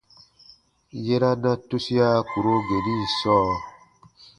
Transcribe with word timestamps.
Yera 1.05 1.31
na 1.41 1.51
tusia 1.67 2.09
kùro 2.29 2.53
geni 2.67 2.95
sɔɔ. 3.17 3.51